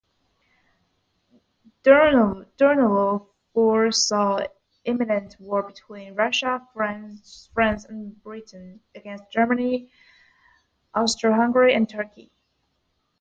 Durnovo 1.83 3.27
foresaw 3.53 4.39
imminent 4.83 5.35
war 5.39 5.61
between 5.61 6.15
Russia, 6.15 6.67
France 6.73 7.85
and 7.87 8.19
Britain 8.23 8.79
against 8.95 9.31
Germany, 9.31 9.91
Austro-Hungary 10.95 11.75
and 11.75 11.87
Turkey. 11.87 12.31